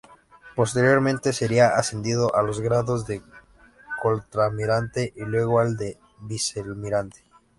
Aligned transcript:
Posteriormente 0.55 1.31
sería 1.31 1.75
ascendido 1.75 2.35
a 2.35 2.41
los 2.41 2.59
grados 2.59 3.05
de 3.05 3.21
Contraalmirante 4.01 5.13
y 5.15 5.19
luego 5.25 5.59
al 5.59 5.77
de 5.77 5.99
Vicealmirante. 6.21 7.23